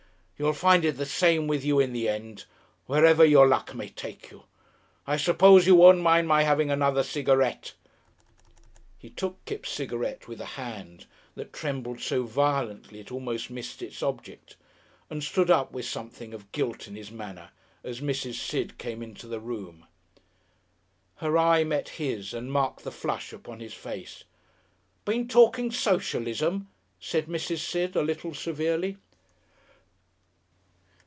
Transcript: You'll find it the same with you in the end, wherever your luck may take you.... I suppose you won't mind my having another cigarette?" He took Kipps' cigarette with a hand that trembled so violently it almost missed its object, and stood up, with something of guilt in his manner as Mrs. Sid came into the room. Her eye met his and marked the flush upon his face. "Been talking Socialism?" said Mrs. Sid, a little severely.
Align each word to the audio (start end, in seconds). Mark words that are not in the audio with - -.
You'll 0.41 0.53
find 0.53 0.83
it 0.85 0.93
the 0.97 1.05
same 1.05 1.45
with 1.45 1.63
you 1.63 1.79
in 1.79 1.93
the 1.93 2.09
end, 2.09 2.45
wherever 2.87 3.23
your 3.23 3.47
luck 3.47 3.75
may 3.75 3.89
take 3.89 4.31
you.... 4.31 4.45
I 5.05 5.15
suppose 5.15 5.67
you 5.67 5.75
won't 5.75 6.01
mind 6.01 6.27
my 6.27 6.41
having 6.41 6.71
another 6.71 7.03
cigarette?" 7.03 7.75
He 8.97 9.11
took 9.11 9.45
Kipps' 9.45 9.69
cigarette 9.69 10.27
with 10.27 10.41
a 10.41 10.45
hand 10.57 11.05
that 11.35 11.53
trembled 11.53 11.99
so 11.99 12.23
violently 12.23 12.99
it 13.01 13.11
almost 13.11 13.51
missed 13.51 13.83
its 13.83 14.01
object, 14.01 14.55
and 15.11 15.23
stood 15.23 15.51
up, 15.51 15.71
with 15.73 15.85
something 15.85 16.33
of 16.33 16.51
guilt 16.51 16.87
in 16.87 16.95
his 16.95 17.11
manner 17.11 17.51
as 17.83 18.01
Mrs. 18.01 18.33
Sid 18.43 18.79
came 18.79 19.03
into 19.03 19.27
the 19.27 19.39
room. 19.39 19.85
Her 21.17 21.37
eye 21.37 21.63
met 21.63 21.87
his 21.87 22.33
and 22.33 22.51
marked 22.51 22.83
the 22.83 22.91
flush 22.91 23.31
upon 23.31 23.59
his 23.59 23.75
face. 23.75 24.23
"Been 25.05 25.27
talking 25.27 25.69
Socialism?" 25.69 26.67
said 26.99 27.27
Mrs. 27.27 27.59
Sid, 27.59 27.95
a 27.95 28.01
little 28.01 28.33
severely. 28.33 28.97